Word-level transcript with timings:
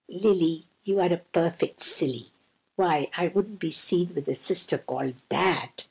"Lily, 0.09 0.65
you 0.83 0.99
are 0.99 1.13
a 1.13 1.17
perfect 1.31 1.79
silly! 1.79 2.31
Why, 2.75 3.11
I 3.15 3.27
wouldn't 3.27 3.59
be 3.59 3.69
seen 3.69 4.15
with 4.15 4.27
a 4.29 4.33
sister 4.33 4.79
called 4.79 5.21
that! 5.29 5.73